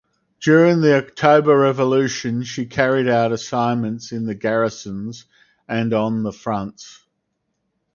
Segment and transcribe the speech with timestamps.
[0.39, 5.25] During the October Revolution she carried out assignments in garrisons
[5.67, 7.05] and on the fronts.